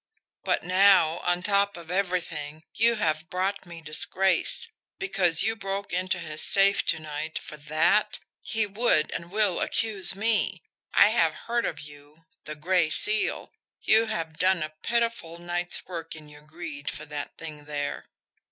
[0.43, 6.17] "But now, on top of everything, you have brought me disgrace because you broke into
[6.17, 8.17] his safe to night for THAT?
[8.43, 10.63] He would and will accuse me.
[10.91, 16.15] I have heard of you the Gray Seal you have done a pitiful night's work
[16.15, 18.09] in your greed for that thing there."